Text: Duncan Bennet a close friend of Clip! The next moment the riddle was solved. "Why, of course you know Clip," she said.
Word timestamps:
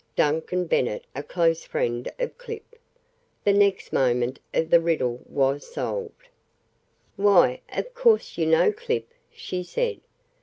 Duncan 0.15 0.65
Bennet 0.65 1.05
a 1.13 1.21
close 1.21 1.63
friend 1.63 2.11
of 2.17 2.35
Clip! 2.39 2.75
The 3.43 3.53
next 3.53 3.93
moment 3.93 4.39
the 4.51 4.79
riddle 4.79 5.19
was 5.29 5.71
solved. 5.71 6.27
"Why, 7.17 7.61
of 7.71 7.93
course 7.93 8.35
you 8.35 8.47
know 8.47 8.71
Clip," 8.71 9.07
she 9.29 9.61
said. 9.61 9.99